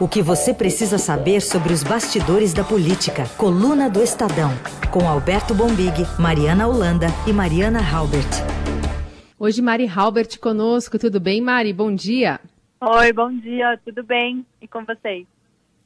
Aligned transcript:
O 0.00 0.08
que 0.08 0.22
você 0.22 0.54
precisa 0.54 0.96
saber 0.96 1.42
sobre 1.42 1.74
os 1.74 1.82
bastidores 1.82 2.54
da 2.54 2.64
política. 2.64 3.24
Coluna 3.36 3.90
do 3.90 4.02
Estadão. 4.02 4.48
Com 4.90 5.06
Alberto 5.06 5.54
Bombig, 5.54 5.92
Mariana 6.18 6.66
Holanda 6.66 7.08
e 7.28 7.34
Mariana 7.34 7.80
Halbert. 7.80 8.30
Hoje, 9.38 9.60
Mari 9.60 9.86
Halbert 9.86 10.38
conosco. 10.38 10.98
Tudo 10.98 11.20
bem, 11.20 11.42
Mari? 11.42 11.74
Bom 11.74 11.94
dia. 11.94 12.40
Oi, 12.80 13.12
bom 13.12 13.30
dia. 13.30 13.78
Tudo 13.84 14.02
bem? 14.02 14.46
E 14.62 14.66
com 14.66 14.86
vocês? 14.86 15.26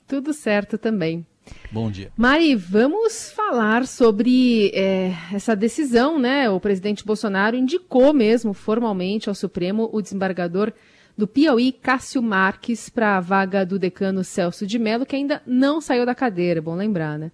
Tudo 0.06 0.32
certo 0.32 0.78
também. 0.78 1.26
Bom 1.72 1.90
dia. 1.90 2.12
Mari, 2.16 2.54
vamos 2.54 3.32
falar 3.32 3.84
sobre 3.84 4.70
é, 4.74 5.10
essa 5.32 5.56
decisão, 5.56 6.20
né? 6.20 6.48
O 6.48 6.60
presidente 6.60 7.04
Bolsonaro 7.04 7.56
indicou 7.56 8.14
mesmo 8.14 8.54
formalmente 8.54 9.28
ao 9.28 9.34
Supremo 9.34 9.90
o 9.92 10.00
desembargador 10.00 10.72
do 11.16 11.26
Piauí, 11.26 11.72
Cássio 11.72 12.22
Marques, 12.22 12.88
para 12.88 13.16
a 13.16 13.20
vaga 13.20 13.64
do 13.64 13.78
decano 13.78 14.24
Celso 14.24 14.66
de 14.66 14.78
Mello, 14.78 15.06
que 15.06 15.16
ainda 15.16 15.42
não 15.46 15.80
saiu 15.80 16.04
da 16.04 16.14
cadeira, 16.14 16.60
bom 16.60 16.74
lembrar, 16.74 17.18
né? 17.18 17.30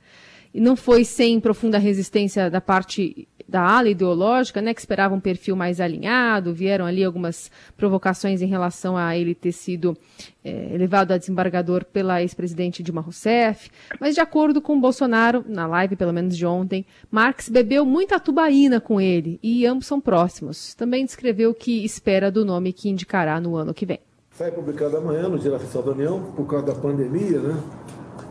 E 0.53 0.61
não 0.61 0.77
foi 0.77 1.05
sem 1.05 1.41
profunda 1.41 1.79
resistência 1.79 2.51
da 2.51 2.61
parte 2.61 3.29
da 3.51 3.63
ala 3.63 3.89
ideológica, 3.89 4.63
né, 4.63 4.73
que 4.73 4.81
esperava 4.81 5.13
um 5.13 5.21
perfil 5.21 5.57
mais 5.57 5.81
alinhado, 5.81 6.55
vieram 6.55 6.87
ali 6.87 7.03
algumas 7.03 7.51
provocações 7.77 8.41
em 8.41 8.47
relação 8.47 8.97
a 8.97 9.17
ele 9.17 9.35
ter 9.35 9.51
sido 9.51 9.97
é, 10.45 10.73
elevado 10.73 11.13
a 11.13 11.19
desembargador 11.19 11.85
pela 11.85 12.23
ex-presidente 12.23 12.81
Dilma 12.81 13.01
Rousseff, 13.01 13.69
mas 13.99 14.15
de 14.15 14.21
acordo 14.21 14.63
com 14.63 14.81
Bolsonaro, 14.81 15.45
na 15.49 15.67
live 15.67 15.97
pelo 15.97 16.13
menos 16.13 16.37
de 16.37 16.47
ontem, 16.47 16.87
Marx 17.11 17.49
bebeu 17.49 17.85
muita 17.85 18.21
tubaína 18.21 18.81
com 18.81 19.01
ele 19.01 19.41
e 19.43 19.67
ambos 19.67 19.87
são 19.87 20.01
próximos. 20.01 20.75
Também 20.75 21.05
descreveu 21.05 21.51
o 21.51 21.55
que 21.55 21.85
espera 21.85 22.31
do 22.31 22.45
nome 22.45 22.73
que 22.73 22.89
indicará 22.89 23.41
no 23.41 23.57
ano 23.57 23.75
que 23.75 23.85
vem. 23.85 23.99
Sai 24.31 24.53
publicado 24.53 24.97
amanhã 24.97 25.29
no 25.29 25.39
da 25.39 25.57
Oficial 25.57 25.83
da 25.83 25.91
União, 25.91 26.33
por 26.37 26.47
causa 26.47 26.67
da 26.67 26.75
pandemia, 26.75 27.41
né? 27.41 27.61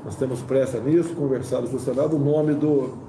Nós 0.05 0.15
temos 0.15 0.41
pressa 0.41 0.79
nisso, 0.79 1.13
conversado 1.13 1.67
com 1.67 1.75
o 1.75 1.79
Senado, 1.79 2.15
o 2.15 2.19
nome 2.19 2.53
do 2.53 3.08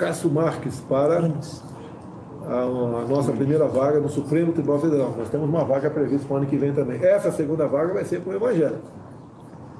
Cássio 0.00 0.30
Marques 0.30 0.80
para 0.80 1.18
a, 1.18 2.62
a, 2.62 3.04
nossa 3.06 3.32
primeira 3.32 3.68
vaga 3.68 4.00
no 4.00 4.08
Supremo 4.08 4.50
Tribunal 4.50 4.80
Federal. 4.80 5.14
Nós 5.16 5.28
temos 5.28 5.46
uma 5.46 5.62
vaga 5.62 5.90
prevista 5.90 6.26
para 6.26 6.34
o 6.34 6.36
ano 6.38 6.46
que 6.46 6.56
vem 6.56 6.72
também. 6.72 6.98
Essa 7.04 7.30
segunda 7.30 7.66
vaga 7.66 7.92
vai 7.92 8.04
ser 8.06 8.22
para 8.22 8.32
o 8.32 8.36
Evangelho. 8.36 8.78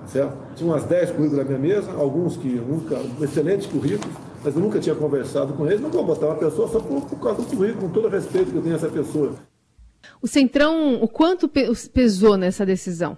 Tá 0.01 0.07
certo? 0.07 0.37
Tinha 0.55 0.71
umas 0.71 0.85
10 0.85 1.13
currículos 1.13 1.39
na 1.39 1.45
minha 1.45 1.59
mesa, 1.59 1.91
alguns 1.93 2.37
que 2.37 2.49
nunca, 2.49 2.99
excelentes 3.25 3.67
currículos, 3.67 4.15
mas 4.45 4.55
eu 4.55 4.61
nunca 4.61 4.79
tinha 4.79 4.95
conversado 4.95 5.55
com 5.55 5.67
eles. 5.67 5.81
Não 5.81 5.89
vou 5.89 6.05
botar 6.05 6.27
uma 6.27 6.37
pessoa 6.37 6.69
só 6.69 6.81
por, 6.81 7.01
por 7.01 7.19
causa 7.19 7.41
do 7.41 7.57
currículo, 7.57 7.89
com 7.89 7.89
todo 7.89 8.07
o 8.07 8.11
respeito 8.11 8.51
que 8.51 8.59
eu 8.59 8.63
tenho 8.63 8.75
a 8.75 8.77
essa 8.77 8.89
pessoa. 8.89 9.33
O 10.21 10.29
Centrão, 10.29 11.03
o 11.03 11.09
quanto 11.09 11.49
pesou 11.49 12.37
nessa 12.37 12.67
decisão? 12.67 13.17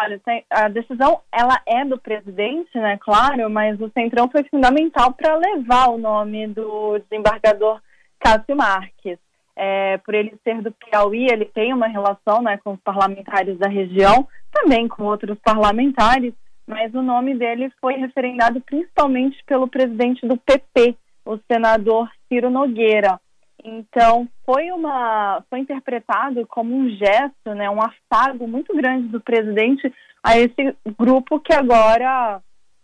Olha, 0.00 0.20
a 0.48 0.68
decisão 0.68 1.20
ela 1.32 1.60
é 1.66 1.84
do 1.84 1.98
presidente, 1.98 2.70
né, 2.78 2.96
claro, 3.00 3.50
mas 3.50 3.80
o 3.80 3.90
Centrão 3.90 4.30
foi 4.30 4.44
fundamental 4.44 5.12
para 5.12 5.34
levar 5.34 5.88
o 5.88 5.98
nome 5.98 6.46
do 6.46 7.00
desembargador 7.00 7.80
Cássio 8.20 8.56
Marques. 8.56 9.18
É, 9.56 9.98
por 9.98 10.14
ele 10.14 10.38
ser 10.44 10.62
do 10.62 10.70
Piauí, 10.70 11.26
ele 11.28 11.46
tem 11.46 11.74
uma 11.74 11.88
relação 11.88 12.40
né, 12.40 12.56
com 12.58 12.74
os 12.74 12.80
parlamentares 12.80 13.58
da 13.58 13.68
região, 13.68 14.28
também 14.52 14.86
com 14.86 15.02
outros 15.02 15.36
parlamentares, 15.40 16.32
mas 16.64 16.94
o 16.94 17.02
nome 17.02 17.34
dele 17.34 17.68
foi 17.80 17.94
referendado 17.94 18.60
principalmente 18.60 19.42
pelo 19.46 19.66
presidente 19.66 20.24
do 20.28 20.36
PP, 20.36 20.94
o 21.26 21.40
senador 21.50 22.08
Ciro 22.28 22.50
Nogueira. 22.50 23.18
Então, 23.64 24.28
foi 24.44 24.70
uma 24.70 25.42
foi 25.50 25.60
interpretado 25.60 26.46
como 26.46 26.74
um 26.74 26.88
gesto, 26.90 27.54
né, 27.54 27.68
um 27.68 27.80
afago 27.80 28.46
muito 28.46 28.74
grande 28.74 29.08
do 29.08 29.20
presidente 29.20 29.92
a 30.22 30.38
esse 30.38 30.76
grupo 30.98 31.40
que 31.40 31.52
agora 31.52 32.40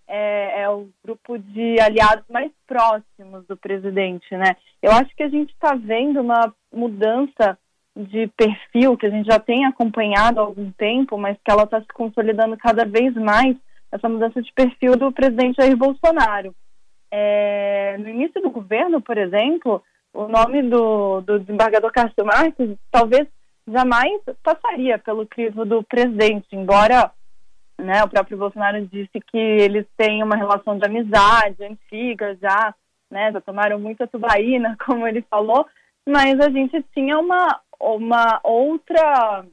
é, 0.07 0.63
é 0.63 0.69
o 0.69 0.89
grupo 1.05 1.39
de 1.39 1.81
aliados 1.81 2.25
mais 2.29 2.51
próximos 2.67 3.47
do 3.47 3.57
presidente, 3.57 4.37
né? 4.37 4.57
Eu 4.83 4.93
acho 4.93 5.15
que 5.17 5.23
a 5.23 5.29
gente 5.29 5.51
está 5.53 5.75
vendo 5.75 6.21
uma 6.21 6.53
mudança 6.73 7.59
de 7.97 8.27
perfil 8.37 8.97
que 8.97 9.07
a 9.07 9.11
gente 9.11 9.27
já 9.27 9.39
tem 9.39 9.65
acompanhado 9.65 10.41
há 10.41 10.43
algum 10.43 10.71
tempo, 10.73 11.17
mas 11.17 11.39
que 11.45 11.51
ela 11.51 11.63
está 11.63 11.81
se 11.81 11.89
consolidando 11.89 12.57
cada 12.57 12.85
vez 12.85 13.15
mais, 13.15 13.57
essa 13.91 14.09
mudança 14.09 14.43
de 14.43 14.53
perfil 14.53 14.97
do 14.97 15.13
presidente 15.13 15.57
Jair 15.57 15.77
Bolsonaro. 15.77 16.55
É, 17.11 17.97
no 17.99 18.09
início 18.09 18.43
do 18.43 18.51
governo, 18.51 19.01
por 19.01 19.17
exemplo, 19.17 19.83
o 20.15 20.29
nome 20.29 20.63
do, 20.63 21.21
do 21.23 21.41
desembargador 21.41 21.91
Castro 21.93 22.25
Marques 22.25 22.79
talvez 22.91 23.27
jamais 23.67 24.21
passaria 24.43 24.99
pelo 24.99 25.27
crivo 25.27 25.65
do 25.65 25.83
presidente, 25.83 26.47
embora 26.53 27.11
né, 27.79 28.05
o 28.05 28.09
próprio 28.09 28.39
Bolsonaro 28.39 28.87
disse 28.87 29.21
que 29.21 29.37
eles 29.37 29.85
têm 29.97 30.23
uma 30.23 30.37
relação 30.37 30.79
de 30.79 30.87
amizade 30.87 31.65
antiga 31.65 32.37
já, 32.41 32.73
né, 33.11 33.33
já 33.33 33.41
tomaram 33.41 33.79
muita 33.81 34.07
tubaína, 34.07 34.77
como 34.87 35.07
ele 35.07 35.23
falou, 35.23 35.67
mas 36.09 36.39
a 36.39 36.49
gente 36.49 36.81
tinha 36.95 37.19
uma, 37.19 37.61
uma 37.81 38.41
outra 38.45 39.45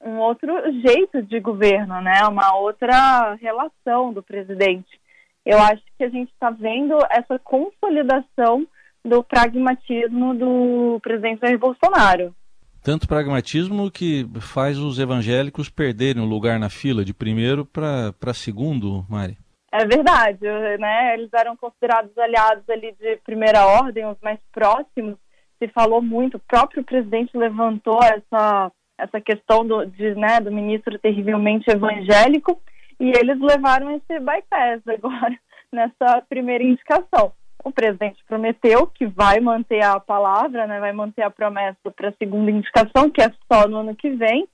um 0.00 0.18
outro 0.20 0.52
jeito 0.80 1.20
de 1.22 1.40
governo, 1.40 2.00
né, 2.00 2.22
uma 2.28 2.54
outra 2.54 3.34
relação 3.34 4.12
do 4.12 4.22
presidente. 4.22 4.98
Eu 5.44 5.58
acho 5.58 5.82
que 5.96 6.04
a 6.04 6.08
gente 6.08 6.30
está 6.30 6.50
vendo 6.50 6.96
essa 7.10 7.36
consolidação 7.40 8.64
do 9.08 9.24
pragmatismo 9.24 10.34
do 10.34 11.00
presidente 11.02 11.40
Jair 11.40 11.58
Bolsonaro. 11.58 12.34
Tanto 12.82 13.08
pragmatismo 13.08 13.90
que 13.90 14.26
faz 14.40 14.78
os 14.78 14.98
evangélicos 14.98 15.68
perderem 15.68 16.22
o 16.22 16.26
lugar 16.26 16.58
na 16.58 16.70
fila 16.70 17.04
de 17.04 17.12
primeiro 17.12 17.66
para 17.66 18.32
segundo, 18.32 19.04
Mari. 19.08 19.36
É 19.70 19.84
verdade, 19.84 20.40
né? 20.78 21.14
Eles 21.14 21.28
eram 21.34 21.56
considerados 21.56 22.16
aliados 22.16 22.64
ali 22.70 22.94
de 22.98 23.16
primeira 23.16 23.66
ordem, 23.66 24.06
os 24.06 24.16
mais 24.22 24.38
próximos. 24.52 25.16
Se 25.58 25.68
falou 25.68 26.00
muito, 26.00 26.36
o 26.36 26.42
próprio 26.48 26.84
presidente 26.84 27.36
levantou 27.36 28.00
essa 28.02 28.70
essa 28.98 29.20
questão 29.20 29.64
do, 29.64 29.86
de, 29.86 30.12
né, 30.16 30.40
do 30.40 30.50
ministro 30.50 30.98
terrivelmente 30.98 31.70
evangélico 31.70 32.60
e 32.98 33.10
eles 33.16 33.38
levaram 33.40 33.92
esse 33.92 34.18
bypass 34.18 34.82
agora 34.88 35.38
nessa 35.72 36.20
primeira 36.28 36.64
indicação 36.64 37.32
o 37.64 37.72
presidente 37.72 38.22
prometeu 38.26 38.86
que 38.86 39.06
vai 39.06 39.40
manter 39.40 39.82
a 39.82 39.98
palavra, 39.98 40.66
né, 40.66 40.80
vai 40.80 40.92
manter 40.92 41.22
a 41.22 41.30
promessa 41.30 41.90
para 41.94 42.08
a 42.10 42.14
segunda 42.14 42.50
indicação, 42.50 43.10
que 43.10 43.22
é 43.22 43.30
só 43.50 43.66
no 43.68 43.78
ano 43.78 43.96
que 43.96 44.10
vem, 44.10 44.48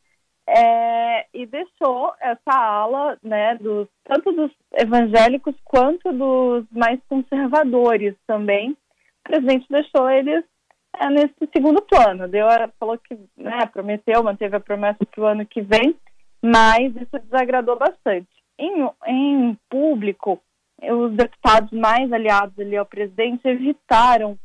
é, 0.47 1.27
e 1.33 1.47
deixou 1.47 2.13
essa 2.21 2.53
ala, 2.53 3.19
né, 3.23 3.57
dos, 3.57 3.89
tanto 4.05 4.33
dos 4.33 4.51
evangélicos 4.75 5.55
quanto 5.65 6.13
dos 6.13 6.65
mais 6.71 7.01
conservadores 7.09 8.15
também. 8.27 8.73
O 8.73 8.77
presidente 9.25 9.67
deixou 9.71 10.11
eles 10.11 10.45
é, 10.99 11.09
nesse 11.09 11.35
segundo 11.55 11.81
plano. 11.83 12.29
Deu, 12.29 12.47
falou 12.79 12.99
que 12.99 13.19
né, 13.37 13.67
prometeu, 13.73 14.23
manteve 14.23 14.57
a 14.57 14.61
promessa 14.61 15.05
para 15.07 15.23
o 15.23 15.27
ano 15.27 15.47
que 15.47 15.63
vem, 15.63 15.97
mas 16.43 16.95
isso 16.97 17.19
desagradou 17.25 17.77
bastante. 17.77 18.29
Em, 18.59 18.89
em 19.07 19.59
público, 19.69 20.41
os 20.83 21.13
deputados 21.13 21.71
mais 21.73 22.13
aliados 22.13 22.59
ali 22.59 22.77
ao 22.77 22.87
presidente 22.87 23.47
evitaram 23.47 24.39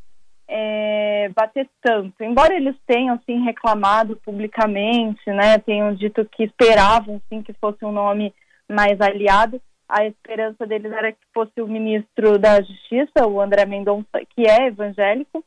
é, 0.47 1.29
bater 1.29 1.69
tanto. 1.81 2.23
Embora 2.23 2.56
eles 2.56 2.75
tenham 2.88 3.19
sim 3.25 3.44
reclamado 3.44 4.16
publicamente, 4.17 5.22
né, 5.28 5.59
tenham 5.59 5.94
dito 5.94 6.25
que 6.25 6.45
esperavam 6.45 7.22
sim 7.29 7.41
que 7.41 7.53
fosse 7.53 7.85
um 7.85 7.91
nome 7.91 8.34
mais 8.67 9.00
aliado, 9.00 9.62
a 9.88 10.06
esperança 10.06 10.67
deles 10.67 10.91
era 10.91 11.12
que 11.12 11.25
fosse 11.34 11.59
o 11.62 11.67
ministro 11.67 12.38
da 12.38 12.61
Justiça, 12.61 13.28
o 13.28 13.41
André 13.41 13.66
Mendonça, 13.66 14.22
que 14.29 14.47
é 14.47 14.67
evangélico. 14.67 15.44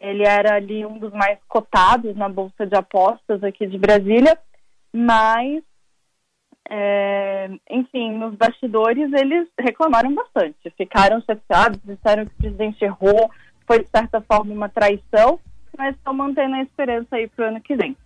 Ele 0.00 0.24
era 0.24 0.54
ali 0.54 0.86
um 0.86 0.96
dos 0.96 1.12
mais 1.12 1.38
cotados 1.48 2.16
na 2.16 2.28
bolsa 2.28 2.64
de 2.64 2.76
apostas 2.76 3.42
aqui 3.42 3.66
de 3.66 3.76
Brasília, 3.76 4.38
mas 4.92 5.62
é, 6.68 7.50
enfim, 7.70 8.16
nos 8.16 8.34
bastidores 8.34 9.12
eles 9.12 9.48
reclamaram 9.58 10.14
bastante, 10.14 10.70
ficaram 10.76 11.20
chateados, 11.22 11.80
disseram 11.84 12.26
que 12.26 12.32
o 12.32 12.36
presidente 12.36 12.84
errou, 12.84 13.30
foi 13.66 13.80
de 13.80 13.88
certa 13.88 14.20
forma 14.20 14.52
uma 14.52 14.68
traição, 14.68 15.38
mas 15.76 15.96
estão 15.96 16.12
mantendo 16.12 16.56
a 16.56 16.62
esperança 16.62 17.16
aí 17.16 17.28
para 17.28 17.46
o 17.46 17.48
ano 17.48 17.60
que 17.60 17.76
vem. 17.76 17.96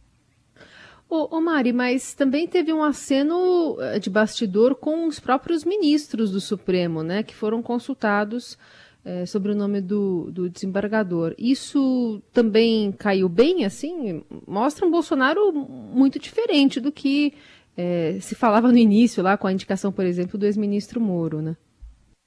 Ô, 1.09 1.37
ô, 1.37 1.41
Mari, 1.41 1.73
mas 1.73 2.15
também 2.15 2.47
teve 2.47 2.73
um 2.73 2.83
aceno 2.83 3.77
eh, 3.81 3.99
de 3.99 4.09
bastidor 4.09 4.75
com 4.75 5.07
os 5.07 5.21
próprios 5.21 5.65
ministros 5.65 6.31
do 6.31 6.41
Supremo, 6.41 7.03
né, 7.03 7.23
que 7.23 7.35
foram 7.35 7.63
consultados 7.63 8.59
é, 9.05 9.27
sobre 9.27 9.53
o 9.53 9.55
nome 9.55 9.81
do, 9.81 10.31
do, 10.31 10.49
desembargador. 10.49 11.35
Isso 11.37 12.23
também 12.33 12.91
caiu 12.91 13.29
bem, 13.29 13.65
assim? 13.65 14.25
Mostra 14.47 14.87
um 14.87 14.91
Bolsonaro 14.91 15.53
muito 15.53 16.19
diferente 16.19 16.81
do 16.81 16.91
que 16.91 17.35
é, 17.77 18.19
se 18.21 18.35
falava 18.35 18.69
no 18.71 18.79
início 18.79 19.23
lá 19.23 19.37
com 19.37 19.47
a 19.47 19.53
indicação, 19.53 19.93
por 19.93 20.05
exemplo, 20.05 20.39
do 20.39 20.47
ex-ministro 20.47 21.01
Moro, 21.01 21.43
né? 21.43 21.57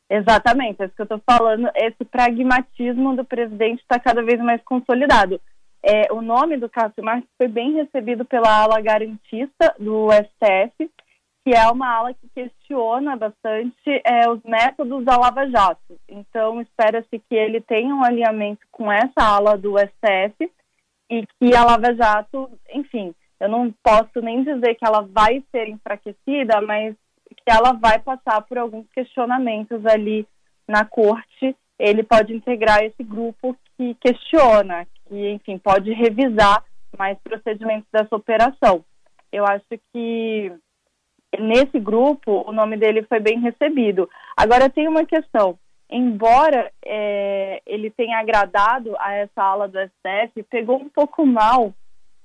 Exatamente, 0.09 0.81
é 0.81 0.85
isso 0.85 0.95
que 0.95 1.01
eu 1.01 1.05
estou 1.05 1.21
falando. 1.25 1.69
Esse 1.75 2.05
pragmatismo 2.05 3.15
do 3.15 3.25
presidente 3.25 3.81
está 3.81 3.99
cada 3.99 4.23
vez 4.23 4.39
mais 4.39 4.61
consolidado. 4.63 5.39
É, 5.83 6.11
o 6.11 6.21
nome 6.21 6.57
do 6.57 6.69
Cássio 6.69 7.03
Marques 7.03 7.29
foi 7.38 7.47
bem 7.47 7.73
recebido 7.73 8.25
pela 8.25 8.63
ala 8.63 8.81
garantista 8.81 9.75
do 9.79 10.09
STF, 10.11 10.89
que 11.45 11.55
é 11.55 11.65
uma 11.69 11.89
ala 11.89 12.13
que 12.13 12.27
questiona 12.33 13.15
bastante 13.15 14.01
é, 14.03 14.29
os 14.29 14.41
métodos 14.44 15.05
da 15.05 15.17
Lava 15.17 15.47
Jato. 15.49 15.97
Então, 16.07 16.61
espera-se 16.61 17.19
que 17.19 17.35
ele 17.35 17.61
tenha 17.61 17.94
um 17.94 18.03
alinhamento 18.03 18.65
com 18.71 18.91
essa 18.91 19.21
ala 19.21 19.57
do 19.57 19.77
STF 19.77 20.51
e 21.09 21.25
que 21.25 21.55
a 21.55 21.63
Lava 21.63 21.94
Jato, 21.94 22.49
enfim, 22.73 23.13
eu 23.39 23.49
não 23.49 23.73
posso 23.83 24.21
nem 24.21 24.43
dizer 24.43 24.75
que 24.75 24.85
ela 24.85 25.01
vai 25.01 25.43
ser 25.51 25.67
enfraquecida, 25.67 26.61
mas 26.61 26.95
que 27.29 27.51
ela 27.51 27.73
vai 27.73 27.99
passar 27.99 28.41
por 28.41 28.57
alguns 28.57 28.85
questionamentos 28.91 29.85
ali 29.85 30.27
na 30.67 30.85
corte. 30.85 31.55
Ele 31.77 32.03
pode 32.03 32.33
integrar 32.33 32.83
esse 32.83 33.03
grupo 33.03 33.55
que 33.77 33.95
questiona, 33.95 34.87
que, 35.07 35.29
enfim, 35.29 35.57
pode 35.57 35.91
revisar 35.91 36.63
mais 36.97 37.17
procedimentos 37.19 37.87
dessa 37.91 38.15
operação. 38.15 38.83
Eu 39.31 39.45
acho 39.45 39.65
que 39.93 40.51
nesse 41.39 41.79
grupo 41.79 42.43
o 42.47 42.51
nome 42.51 42.77
dele 42.77 43.03
foi 43.03 43.19
bem 43.19 43.39
recebido. 43.39 44.09
Agora 44.35 44.69
tem 44.69 44.87
uma 44.87 45.05
questão. 45.05 45.57
Embora 45.89 46.71
é, 46.83 47.61
ele 47.65 47.89
tenha 47.91 48.19
agradado 48.19 48.95
a 48.99 49.13
essa 49.13 49.41
ala 49.41 49.67
do 49.67 49.77
STF, 49.79 50.43
pegou 50.49 50.77
um 50.77 50.89
pouco 50.89 51.25
mal, 51.25 51.73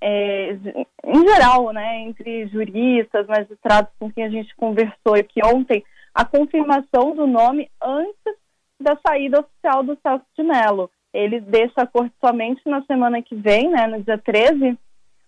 é, 0.05 0.59
em 1.07 1.29
geral, 1.29 1.73
né, 1.73 2.01
entre 2.01 2.49
juristas, 2.49 3.25
magistrados 3.29 3.93
com 4.01 4.11
quem 4.11 4.25
a 4.25 4.29
gente 4.29 4.55
conversou 4.57 5.15
aqui 5.15 5.41
ontem, 5.45 5.85
a 6.13 6.25
confirmação 6.25 7.15
do 7.15 7.25
nome 7.25 7.71
antes 7.81 8.35
da 8.81 8.99
saída 9.07 9.41
oficial 9.41 9.85
do 9.85 9.97
Celso 10.03 10.27
de 10.37 10.43
Mello. 10.43 10.91
Ele 11.15 11.39
deixa 11.41 11.83
a 11.83 11.87
corte 11.87 12.13
somente 12.21 12.61
na 12.67 12.83
semana 12.83 13.23
que 13.23 13.37
vem, 13.37 13.71
né, 13.71 13.87
no 13.87 14.03
dia 14.03 14.19
13, 14.19 14.77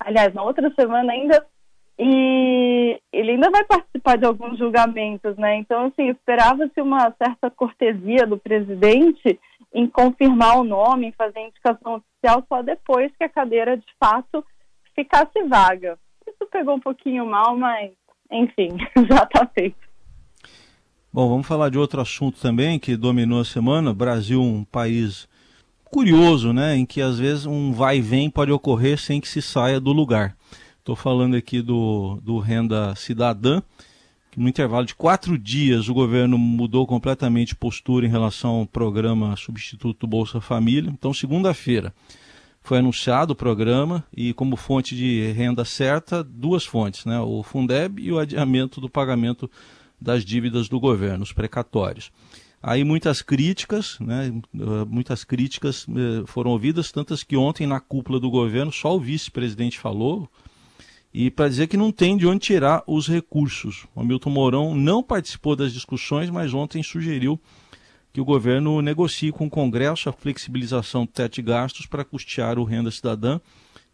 aliás, 0.00 0.35
na 0.35 0.43
outra 0.43 0.69
semana 0.75 1.12
ainda, 1.12 1.47
e 1.97 3.00
ele 3.12 3.32
ainda 3.32 3.50
vai 3.50 3.62
participar 3.62 4.19
de 4.19 4.27
alguns 4.27 4.59
julgamentos, 4.59 5.37
né? 5.37 5.55
Então, 5.55 5.87
assim, 5.87 6.09
esperava-se 6.09 6.81
uma 6.81 7.15
certa 7.17 7.49
cortesia 7.49 8.27
do 8.27 8.37
presidente 8.37 9.38
em 9.73 9.87
confirmar 9.87 10.59
o 10.59 10.65
nome, 10.65 11.06
em 11.06 11.12
fazer 11.12 11.38
a 11.38 11.47
indicação 11.47 11.94
oficial 11.94 12.44
só 12.49 12.62
depois 12.62 13.12
que 13.17 13.23
a 13.23 13.29
cadeira 13.29 13.77
de 13.77 13.87
fato 14.00 14.44
ficasse 14.94 15.43
vaga. 15.49 15.99
Isso 16.26 16.46
pegou 16.50 16.76
um 16.76 16.81
pouquinho 16.81 17.26
mal, 17.26 17.56
mas, 17.56 17.93
enfim, 18.31 18.69
já 19.08 19.25
está 19.25 19.46
feito. 19.46 19.76
Bom, 21.12 21.29
vamos 21.29 21.46
falar 21.46 21.69
de 21.69 21.79
outro 21.79 22.00
assunto 22.00 22.41
também 22.41 22.79
que 22.79 22.96
dominou 22.96 23.41
a 23.41 23.44
semana. 23.44 23.94
Brasil, 23.94 24.43
um 24.43 24.64
país 24.64 25.29
curioso, 25.85 26.52
né? 26.52 26.76
Em 26.76 26.85
que 26.85 27.00
às 27.00 27.19
vezes 27.19 27.46
um 27.46 27.73
vai 27.73 27.99
e 27.99 28.00
vem 28.00 28.29
pode 28.29 28.50
ocorrer 28.50 28.99
sem 28.99 29.20
que 29.20 29.29
se 29.29 29.41
saia 29.41 29.79
do 29.79 29.93
lugar. 29.93 30.37
Estou 30.79 30.96
falando 30.96 31.37
aqui 31.37 31.62
do, 31.62 32.19
do 32.20 32.38
Renda 32.41 32.94
Cidadã, 32.96 33.62
que 34.31 34.41
no 34.41 34.49
intervalo 34.49 34.85
de 34.85 34.94
quatro 34.94 35.38
dias 35.38 35.88
o 35.88 35.94
governo 35.94 36.37
mudou 36.37 36.85
completamente 36.85 37.55
postura 37.55 38.05
em 38.05 38.11
relação 38.11 38.56
ao 38.56 38.67
programa 38.67 39.37
substituto 39.37 40.06
Bolsa 40.06 40.41
Família. 40.41 40.91
Então, 40.91 41.14
segunda-feira 41.14 41.94
foi 42.64 42.78
anunciado 42.78 43.34
o 43.34 43.37
programa 43.37 44.02
e 44.16 44.32
como 44.32 44.56
fonte 44.56 44.96
de 44.96 45.31
renda 45.32 45.66
certa, 45.66 46.25
duas 46.25 46.64
fontes, 46.64 47.05
né? 47.05 47.20
o 47.20 47.43
Fundeb 47.43 48.02
e 48.02 48.11
o 48.11 48.19
adiamento 48.19 48.81
do 48.81 48.88
pagamento 48.88 49.50
das 50.00 50.25
dívidas 50.25 50.66
do 50.66 50.81
governo, 50.81 51.22
os 51.22 51.32
precatórios. 51.32 52.11
Aí 52.62 52.82
muitas 52.82 53.20
críticas, 53.20 53.99
né, 54.00 54.32
muitas 54.88 55.22
críticas 55.22 55.87
eh, 55.87 56.25
foram 56.26 56.52
ouvidas, 56.52 56.90
tantas 56.90 57.22
que 57.22 57.37
ontem 57.37 57.66
na 57.66 57.78
cúpula 57.78 58.19
do 58.19 58.31
governo 58.31 58.72
só 58.72 58.96
o 58.96 59.00
vice-presidente 59.00 59.78
falou, 59.78 60.26
e 61.12 61.31
para 61.31 61.50
dizer 61.50 61.67
que 61.67 61.76
não 61.76 61.93
tem 61.93 62.17
de 62.17 62.26
onde 62.26 62.40
tirar 62.40 62.82
os 62.87 63.06
recursos. 63.06 63.87
O 63.94 64.00
Hamilton 64.00 64.31
Mourão 64.31 64.75
não 64.75 65.02
participou 65.02 65.55
das 65.55 65.75
discussões, 65.75 66.31
mas 66.31 66.55
ontem 66.55 66.82
sugeriu 66.82 67.38
que 68.14 68.20
o 68.20 68.25
governo 68.25 68.81
negocie 68.81 69.32
com 69.32 69.46
o 69.46 69.50
Congresso 69.50 70.08
a 70.08 70.12
flexibilização 70.12 71.05
do 71.05 71.11
teto 71.11 71.34
de 71.34 71.43
gastos 71.43 71.84
para 71.84 72.05
custear 72.05 72.61
o 72.61 72.64
renda 72.64 72.88
cidadã, 72.88 73.40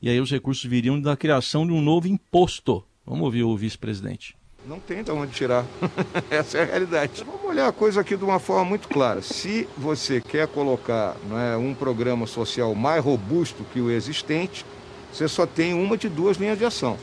e 0.01 0.11
aí 0.11 0.21
os 0.21 0.31
recursos 0.31 0.63
viriam 0.63 1.01
da 1.01 1.17
criação 1.17 1.67
de 1.67 1.73
um 1.73 1.81
novo 1.81 2.07
imposto. 2.07 2.85
Vamos 3.07 3.25
ouvir 3.25 3.45
o 3.45 3.57
vice-presidente. 3.57 4.37
Não 4.67 4.79
tem 4.79 5.03
de 5.03 5.11
onde 5.11 5.33
tirar. 5.33 5.65
Essa 6.31 6.59
é 6.59 6.63
a 6.63 6.65
realidade. 6.67 7.25
Vamos 7.25 7.43
olhar 7.45 7.67
a 7.67 7.73
coisa 7.73 8.03
aqui 8.03 8.15
de 8.15 8.23
uma 8.23 8.39
forma 8.39 8.67
muito 8.67 8.89
clara. 8.89 9.23
Se 9.23 9.67
você 9.75 10.21
quer 10.21 10.47
colocar 10.49 11.17
é, 11.55 11.57
um 11.57 11.73
programa 11.73 12.27
social 12.27 12.75
mais 12.75 13.03
robusto 13.03 13.65
que 13.73 13.81
o 13.81 13.91
existente, 13.91 14.67
você 15.11 15.27
só 15.29 15.47
tem 15.47 15.73
uma 15.73 15.97
de 15.97 16.11
duas 16.11 16.37
linhas 16.37 16.59
de 16.59 16.67
ação. 16.67 16.99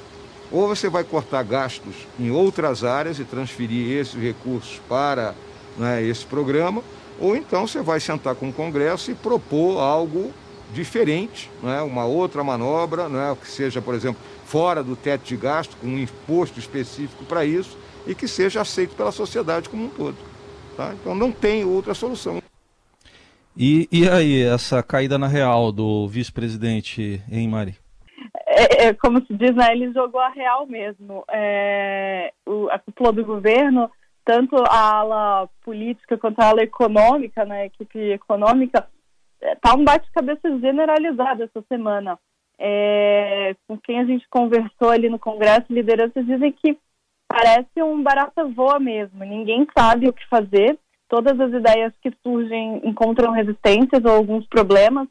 Ou 0.51 0.67
você 0.67 0.87
vai 0.87 1.03
cortar 1.03 1.41
gastos 1.41 1.95
em 2.19 2.29
outras 2.29 2.83
áreas 2.83 3.17
e 3.17 3.23
transferir 3.23 3.97
esses 3.97 4.21
recursos 4.21 4.79
para 4.87 5.33
né, 5.77 6.03
esse 6.03 6.25
programa, 6.25 6.83
ou 7.19 7.35
então 7.35 7.67
você 7.67 7.81
vai 7.81 7.99
sentar 7.99 8.35
com 8.35 8.49
o 8.49 8.53
Congresso 8.53 9.11
e 9.11 9.15
propor 9.15 9.79
algo 9.79 10.33
diferente, 10.73 11.49
né, 11.63 11.81
uma 11.81 12.05
outra 12.05 12.43
manobra, 12.43 13.07
né, 13.07 13.35
que 13.39 13.47
seja, 13.47 13.81
por 13.81 13.95
exemplo, 13.95 14.21
fora 14.45 14.83
do 14.83 14.95
teto 14.95 15.23
de 15.23 15.37
gasto, 15.37 15.77
com 15.77 15.87
um 15.87 15.97
imposto 15.97 16.59
específico 16.59 17.23
para 17.25 17.45
isso 17.45 17.77
e 18.05 18.13
que 18.13 18.27
seja 18.27 18.61
aceito 18.61 18.95
pela 18.95 19.11
sociedade 19.11 19.69
como 19.69 19.85
um 19.85 19.89
todo. 19.89 20.17
Tá? 20.75 20.93
Então 20.93 21.15
não 21.15 21.31
tem 21.31 21.65
outra 21.65 21.93
solução. 21.93 22.41
E, 23.55 23.87
e 23.91 24.07
aí, 24.07 24.43
essa 24.43 24.83
caída 24.83 25.17
na 25.17 25.27
real 25.27 25.71
do 25.71 26.07
vice-presidente, 26.07 27.21
hein, 27.31 27.47
Mari? 27.47 27.75
É, 28.45 28.85
é, 28.85 28.93
como 28.93 29.19
se 29.25 29.33
diz, 29.33 29.55
né, 29.55 29.71
ele 29.71 29.91
jogou 29.91 30.21
a 30.21 30.29
real 30.29 30.67
mesmo. 30.67 31.23
É, 31.29 32.31
o, 32.45 32.69
a 32.69 32.77
cúpula 32.77 33.11
do 33.11 33.25
governo, 33.25 33.89
tanto 34.27 34.57
a 34.57 34.99
ala 34.99 35.49
política 35.63 36.17
quanto 36.17 36.41
a 36.41 36.49
ala 36.49 36.61
econômica, 36.61 37.45
né, 37.45 37.61
a 37.61 37.65
equipe 37.67 37.97
econômica, 38.11 38.85
está 39.41 39.71
é, 39.71 39.73
um 39.73 39.85
bate-cabeça 39.85 40.59
generalizado 40.59 41.43
essa 41.43 41.63
semana. 41.69 42.19
É, 42.59 43.55
com 43.65 43.77
quem 43.77 44.01
a 44.01 44.03
gente 44.03 44.27
conversou 44.29 44.89
ali 44.89 45.09
no 45.09 45.17
Congresso, 45.17 45.67
lideranças 45.69 46.25
dizem 46.25 46.51
que 46.51 46.77
parece 47.25 47.81
um 47.81 48.03
barata 48.03 48.43
voa 48.43 48.79
mesmo. 48.79 49.23
Ninguém 49.23 49.65
sabe 49.77 50.09
o 50.09 50.13
que 50.13 50.27
fazer. 50.27 50.77
Todas 51.07 51.39
as 51.39 51.53
ideias 51.53 51.93
que 52.01 52.11
surgem 52.21 52.81
encontram 52.83 53.31
resistências 53.31 54.03
ou 54.03 54.11
alguns 54.11 54.45
problemas 54.47 55.07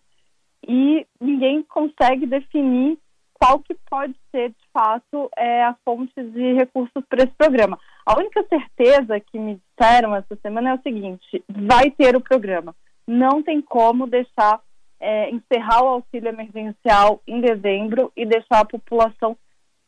e 0.69 1.07
ninguém 1.19 1.63
consegue 1.63 2.27
definir 2.27 2.99
qual 3.39 3.61
que 3.61 3.75
pode 3.89 4.15
ser, 4.31 4.51
de 4.51 4.67
fato, 4.73 5.31
é, 5.37 5.65
a 5.65 5.77
fonte 5.85 6.13
de 6.17 6.55
recursos 6.55 7.05
para 7.09 7.25
esse 7.25 7.35
programa. 7.37 7.79
A 8.05 8.19
única 8.19 8.45
certeza 8.49 9.21
que 9.21 9.39
me 9.39 9.61
disseram 9.61 10.15
essa 10.15 10.37
semana 10.43 10.71
é 10.71 10.75
o 10.75 10.83
seguinte: 10.83 11.45
vai 11.49 11.91
ter 11.91 12.17
o 12.17 12.21
programa. 12.21 12.75
Não 13.07 13.43
tem 13.43 13.61
como 13.61 14.07
deixar 14.07 14.61
é, 14.99 15.31
encerrar 15.31 15.85
o 15.85 15.89
auxílio 15.89 16.29
emergencial 16.29 17.21
em 17.27 17.41
dezembro 17.41 18.13
e 18.17 18.25
deixar 18.25 18.61
a 18.61 18.65
população 18.65 19.37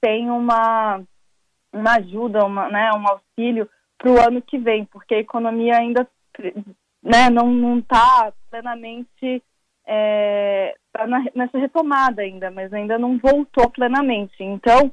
sem 0.05 0.31
uma, 0.31 1.02
uma 1.73 1.97
ajuda, 1.97 2.45
uma, 2.45 2.69
né, 2.69 2.90
um 2.93 3.09
auxílio 3.09 3.69
para 3.97 4.11
o 4.11 4.21
ano 4.21 4.40
que 4.40 4.59
vem, 4.59 4.85
porque 4.85 5.14
a 5.14 5.21
economia 5.21 5.76
ainda 5.76 6.07
né, 7.02 7.28
não 7.31 7.78
está 7.78 8.33
plenamente 8.50 9.43
é, 9.88 10.75
tá 10.92 11.07
nessa 11.35 11.57
retomada 11.57 12.21
ainda, 12.21 12.50
mas 12.50 12.71
ainda 12.73 12.99
não 12.99 13.16
voltou 13.16 13.71
plenamente. 13.71 14.37
Então, 14.38 14.92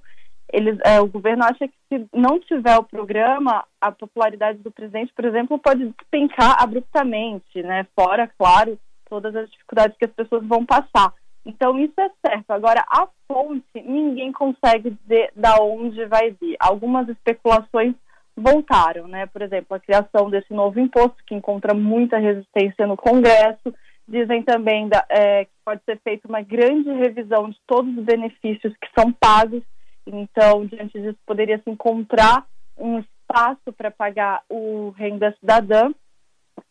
eles, 0.52 0.80
é, 0.86 1.02
o 1.02 1.08
governo 1.08 1.44
acha 1.44 1.68
que 1.68 1.74
se 1.90 2.08
não 2.14 2.40
tiver 2.40 2.78
o 2.78 2.84
programa, 2.84 3.66
a 3.82 3.92
popularidade 3.92 4.60
do 4.60 4.72
presidente, 4.72 5.12
por 5.14 5.26
exemplo, 5.26 5.60
pode 5.60 5.86
despencar 5.90 6.64
abruptamente, 6.64 7.62
né? 7.62 7.86
Fora, 7.94 8.32
claro, 8.40 8.80
todas 9.10 9.36
as 9.36 9.52
dificuldades 9.52 9.98
que 9.98 10.06
as 10.06 10.12
pessoas 10.12 10.46
vão 10.46 10.66
passar. 10.66 11.14
Então, 11.46 11.78
isso 11.78 12.00
é 12.00 12.10
certo. 12.26 12.52
Agora, 12.52 12.84
a 12.88 13.08
fonte, 13.28 13.64
ninguém 13.76 14.32
consegue 14.32 14.92
dizer 14.92 15.32
da 15.36 15.58
onde 15.62 16.06
vai 16.06 16.32
vir. 16.32 16.56
Algumas 16.60 17.08
especulações 17.10 17.94
voltaram, 18.36 19.08
né? 19.08 19.26
Por 19.28 19.42
exemplo, 19.42 19.76
a 19.76 19.80
criação 19.80 20.30
desse 20.30 20.54
novo 20.54 20.80
imposto, 20.80 21.18
que 21.28 21.36
encontra 21.36 21.74
muita 21.74 22.18
resistência 22.18 22.88
no 22.88 22.98
Congresso, 22.98 23.74
Dizem 24.08 24.44
também 24.44 24.88
da, 24.88 25.04
é, 25.10 25.46
que 25.46 25.52
pode 25.64 25.82
ser 25.84 26.00
feita 26.04 26.28
uma 26.28 26.42
grande 26.42 26.92
revisão 26.92 27.50
de 27.50 27.58
todos 27.66 27.98
os 27.98 28.04
benefícios 28.04 28.74
que 28.78 28.88
são 28.98 29.12
pagos. 29.12 29.64
Então, 30.06 30.66
diante 30.66 31.00
disso, 31.00 31.18
poderia 31.26 31.58
se 31.58 31.70
encontrar 31.70 32.46
um 32.78 33.00
espaço 33.00 33.74
para 33.76 33.90
pagar 33.90 34.44
o 34.50 34.90
renda 34.98 35.36
cidadã. 35.40 35.92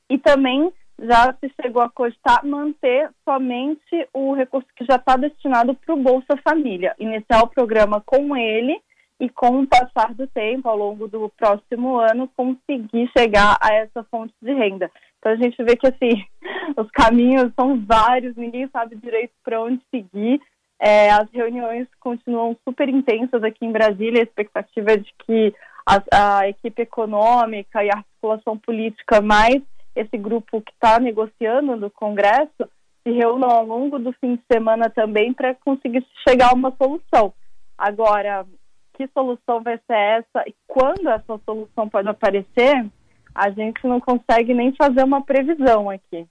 E 0.09 0.19
também 0.19 0.73
já 0.99 1.35
se 1.41 1.53
chegou 1.61 1.83
a 1.83 1.91
cogitar 1.91 2.47
manter 2.47 3.11
somente 3.25 4.09
o 4.13 4.33
recurso 4.33 4.69
que 4.77 4.85
já 4.85 4.97
está 4.97 5.17
destinado 5.17 5.75
para 5.75 5.95
o 5.95 6.01
Bolsa 6.01 6.37
Família, 6.47 6.95
iniciar 6.99 7.43
o 7.43 7.49
programa 7.49 8.01
com 8.01 8.37
ele 8.37 8.81
e 9.25 9.29
com 9.31 9.61
o 9.61 9.67
passar 9.67 10.13
do 10.15 10.27
tempo, 10.27 10.69
ao 10.69 10.77
longo 10.77 11.09
do 11.09 11.31
próximo 11.31 11.99
ano, 11.99 12.31
conseguir 12.37 13.11
chegar 13.17 13.57
a 13.61 13.75
essa 13.75 14.05
fonte 14.05 14.35
de 14.43 14.53
renda. 14.53 14.91
Então 15.19 15.33
a 15.33 15.37
gente 15.37 15.57
vê 15.65 15.77
que 15.77 15.87
assim 15.87 16.25
os 16.77 16.91
caminhos 16.91 17.53
são 17.59 17.81
vários, 17.85 18.37
ninguém 18.37 18.69
sabe 18.69 18.97
direito 18.97 19.33
para 19.43 19.63
onde 19.63 19.81
seguir. 19.91 20.41
É, 20.79 21.11
as 21.11 21.31
reuniões 21.33 21.89
continuam 21.99 22.57
super 22.69 22.89
intensas 22.89 23.43
aqui 23.43 23.65
em 23.65 23.73
Brasília. 23.73 24.21
A 24.21 24.25
expectativa 24.25 24.93
é 24.93 24.97
de 24.99 25.15
que 25.25 25.55
a, 25.87 26.41
a 26.41 26.49
equipe 26.49 26.83
econômica 26.83 27.83
e 27.83 27.89
a 27.89 27.97
articulação 27.97 28.59
política, 28.59 29.23
mais 29.23 29.63
esse 29.97 30.19
grupo 30.19 30.61
que 30.61 30.73
está 30.73 30.99
negociando 30.99 31.77
no 31.77 31.91
Congresso, 31.91 32.69
se 33.03 33.13
reúnam 33.13 33.51
ao 33.51 33.65
longo 33.65 33.99
do 33.99 34.13
fim 34.15 34.37
de 34.37 34.43
semana 34.51 34.91
também 34.91 35.33
para 35.33 35.55
conseguir 35.55 36.05
chegar 36.29 36.51
a 36.51 36.55
uma 36.55 36.75
solução. 36.77 37.33
Agora, 37.79 38.47
que 38.95 39.09
solução 39.09 39.63
vai 39.63 39.79
ser 39.87 39.97
essa 39.97 40.45
e 40.47 40.55
quando 40.67 41.09
essa 41.09 41.39
solução 41.45 41.89
pode 41.89 42.09
aparecer, 42.09 42.87
a 43.35 43.51
gente 43.51 43.87
não 43.87 44.01
consegue 44.01 44.55
nem 44.55 44.75
fazer 44.75 45.03
uma 45.03 45.23
previsão 45.23 45.91
aqui. 45.91 46.27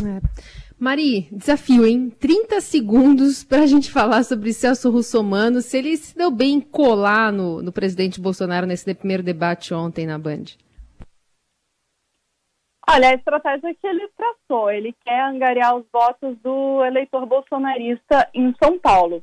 É. 0.00 0.20
Mari, 0.78 1.28
desafio, 1.32 1.84
hein? 1.84 2.08
30 2.20 2.60
segundos 2.60 3.42
para 3.42 3.62
a 3.62 3.66
gente 3.66 3.90
falar 3.90 4.22
sobre 4.22 4.52
Celso 4.52 4.90
Russomano, 4.90 5.60
se 5.60 5.76
ele 5.76 5.96
se 5.96 6.16
deu 6.16 6.30
bem 6.30 6.54
em 6.54 6.60
colar 6.60 7.32
no, 7.32 7.60
no 7.60 7.72
presidente 7.72 8.20
Bolsonaro 8.20 8.64
nesse 8.64 8.94
primeiro 8.94 9.22
debate 9.22 9.74
ontem 9.74 10.06
na 10.06 10.18
Band. 10.18 10.44
Olha, 12.90 13.10
a 13.10 13.14
estratégia 13.14 13.74
que 13.74 13.86
ele 13.86 14.08
traçou, 14.16 14.70
ele 14.70 14.94
quer 15.04 15.20
angariar 15.20 15.76
os 15.76 15.84
votos 15.92 16.38
do 16.38 16.82
eleitor 16.84 17.26
bolsonarista 17.26 18.30
em 18.32 18.54
São 18.62 18.78
Paulo. 18.78 19.22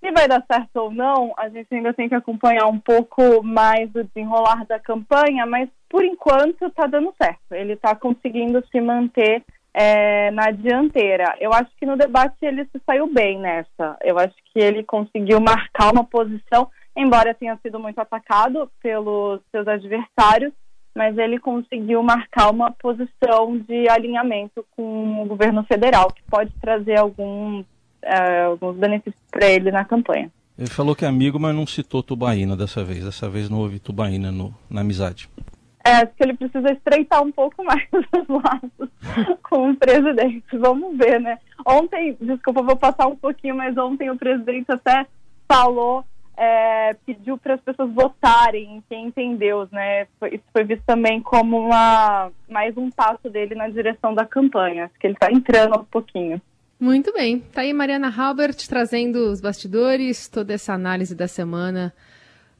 Se 0.00 0.12
vai 0.12 0.28
dar 0.28 0.44
certo 0.50 0.76
ou 0.76 0.90
não, 0.90 1.34
a 1.36 1.48
gente 1.48 1.74
ainda 1.74 1.92
tem 1.92 2.08
que 2.08 2.14
acompanhar 2.14 2.66
um 2.66 2.78
pouco 2.78 3.42
mais 3.42 3.90
o 3.94 4.04
desenrolar 4.04 4.64
da 4.66 4.78
campanha, 4.78 5.44
mas 5.44 5.68
por 5.88 6.04
enquanto 6.04 6.66
está 6.66 6.86
dando 6.86 7.12
certo. 7.20 7.52
Ele 7.52 7.72
está 7.72 7.96
conseguindo 7.96 8.64
se 8.70 8.80
manter 8.80 9.42
é, 9.74 10.30
na 10.30 10.50
dianteira. 10.50 11.36
Eu 11.40 11.52
acho 11.52 11.70
que 11.78 11.86
no 11.86 11.96
debate 11.96 12.36
ele 12.42 12.64
se 12.66 12.80
saiu 12.86 13.06
bem 13.06 13.38
nessa. 13.38 13.96
Eu 14.02 14.18
acho 14.18 14.34
que 14.52 14.60
ele 14.60 14.84
conseguiu 14.84 15.40
marcar 15.40 15.92
uma 15.92 16.04
posição, 16.04 16.68
embora 16.96 17.34
tenha 17.34 17.58
sido 17.62 17.78
muito 17.78 17.98
atacado 17.98 18.70
pelos 18.82 19.40
seus 19.50 19.66
adversários, 19.66 20.52
mas 20.94 21.16
ele 21.16 21.38
conseguiu 21.38 22.02
marcar 22.02 22.50
uma 22.50 22.72
posição 22.72 23.56
de 23.58 23.88
alinhamento 23.88 24.64
com 24.76 25.22
o 25.22 25.26
governo 25.26 25.64
federal, 25.64 26.12
que 26.12 26.22
pode 26.28 26.52
trazer 26.60 26.98
algum 26.98 27.62
uh, 28.04 28.50
alguns 28.50 28.76
benefícios 28.76 29.22
para 29.30 29.46
ele 29.46 29.70
na 29.70 29.84
campanha. 29.84 30.30
Ele 30.58 30.68
falou 30.68 30.96
que 30.96 31.04
é 31.04 31.08
amigo, 31.08 31.38
mas 31.38 31.54
não 31.54 31.66
citou 31.66 32.02
Tubaína 32.02 32.56
dessa 32.56 32.82
vez. 32.82 33.04
Dessa 33.04 33.28
vez 33.28 33.48
não 33.48 33.58
houve 33.58 33.78
Tubaína 33.78 34.32
no, 34.32 34.52
na 34.68 34.80
amizade. 34.80 35.28
É, 35.84 35.92
acho 35.92 36.12
que 36.14 36.22
ele 36.22 36.34
precisa 36.34 36.72
estreitar 36.72 37.22
um 37.22 37.30
pouco 37.30 37.62
mais 37.64 37.88
os 37.92 38.28
laços 38.28 38.90
com 39.42 39.70
o 39.70 39.76
presidente. 39.76 40.44
Vamos 40.58 40.98
ver, 40.98 41.20
né? 41.20 41.38
Ontem, 41.64 42.16
desculpa, 42.20 42.62
vou 42.62 42.76
passar 42.76 43.06
um 43.06 43.16
pouquinho, 43.16 43.56
mas 43.56 43.76
ontem 43.78 44.10
o 44.10 44.18
presidente 44.18 44.70
até 44.70 45.06
falou, 45.46 46.04
é, 46.36 46.94
pediu 47.06 47.38
para 47.38 47.54
as 47.54 47.60
pessoas 47.60 47.90
votarem 47.92 48.76
em 48.76 48.82
quem 48.88 49.10
tem 49.10 49.36
Deus, 49.36 49.70
né? 49.70 50.02
Isso 50.30 50.44
foi 50.52 50.64
visto 50.64 50.84
também 50.84 51.20
como 51.20 51.58
uma, 51.58 52.30
mais 52.48 52.76
um 52.76 52.90
passo 52.90 53.30
dele 53.30 53.54
na 53.54 53.68
direção 53.68 54.14
da 54.14 54.26
campanha. 54.26 54.84
Acho 54.84 54.94
que 55.00 55.06
ele 55.06 55.14
está 55.14 55.30
entrando 55.32 55.74
aos 55.74 55.88
pouquinho. 55.88 56.40
Muito 56.80 57.12
bem. 57.12 57.40
Tá 57.40 57.62
aí 57.62 57.72
Mariana 57.72 58.08
Halbert 58.08 58.56
trazendo 58.68 59.30
os 59.30 59.40
bastidores, 59.40 60.28
toda 60.28 60.52
essa 60.54 60.72
análise 60.72 61.14
da 61.14 61.26
semana 61.26 61.92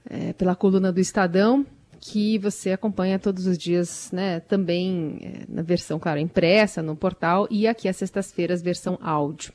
é, 0.08 0.32
pela 0.32 0.56
coluna 0.56 0.90
do 0.90 0.98
Estadão, 0.98 1.64
que 2.00 2.38
você 2.38 2.72
acompanha 2.72 3.18
todos 3.18 3.46
os 3.46 3.56
dias, 3.56 4.10
né? 4.12 4.40
Também 4.40 5.18
é, 5.22 5.44
na 5.48 5.62
versão, 5.62 5.98
claro, 5.98 6.18
impressa, 6.18 6.82
no 6.82 6.96
portal, 6.96 7.46
e 7.50 7.66
aqui 7.66 7.88
às 7.88 7.96
sextas-feiras, 7.96 8.62
versão 8.62 8.98
áudio. 9.00 9.52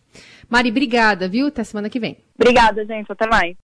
Mari, 0.49 0.69
obrigada, 0.69 1.27
viu? 1.27 1.47
Até 1.47 1.63
semana 1.63 1.89
que 1.89 1.99
vem. 1.99 2.17
Obrigada, 2.35 2.85
gente. 2.85 3.11
Até 3.11 3.27
mais. 3.27 3.55